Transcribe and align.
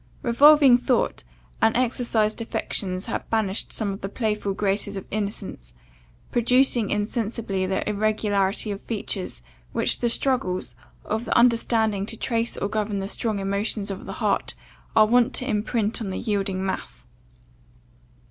Revolving 0.23 0.79
thought, 0.79 1.23
and 1.61 1.77
exercised 1.77 2.41
affections 2.41 3.05
had 3.05 3.29
banished 3.29 3.71
some 3.71 3.93
of 3.93 4.01
the 4.01 4.09
playful 4.09 4.55
graces 4.55 4.97
of 4.97 5.05
innocence, 5.11 5.75
producing 6.31 6.89
insensibly 6.89 7.67
that 7.67 7.87
irregularity 7.87 8.71
of 8.71 8.81
features 8.81 9.43
which 9.73 9.99
the 9.99 10.09
struggles 10.09 10.75
of 11.05 11.25
the 11.25 11.37
understanding 11.37 12.07
to 12.07 12.17
trace 12.17 12.57
or 12.57 12.67
govern 12.67 12.97
the 12.97 13.07
strong 13.07 13.37
emotions 13.37 13.91
of 13.91 14.07
the 14.07 14.13
heart, 14.13 14.55
are 14.95 15.05
wont 15.05 15.35
to 15.35 15.47
imprint 15.47 16.01
on 16.01 16.09
the 16.09 16.17
yielding 16.17 16.65
mass. 16.65 17.05